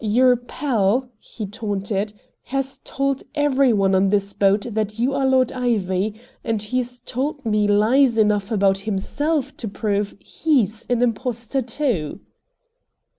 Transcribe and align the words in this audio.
Your 0.03 0.35
pal," 0.35 1.09
he 1.19 1.45
taunted, 1.45 2.13
"has 2.45 2.79
told 2.83 3.21
every 3.35 3.71
one 3.71 3.93
on 3.93 4.09
this 4.09 4.33
boat 4.33 4.65
that 4.71 4.97
you 4.97 5.13
are 5.13 5.27
Lord 5.27 5.51
Ivy, 5.51 6.19
and 6.43 6.59
he's 6.59 6.97
told 7.05 7.45
me 7.45 7.67
lies 7.67 8.17
enough 8.17 8.49
about 8.51 8.79
HIMSELF 8.87 9.55
to 9.57 9.67
prove 9.67 10.15
HE'S 10.19 10.87
an 10.89 11.03
impostor, 11.03 11.61
too!" 11.61 12.19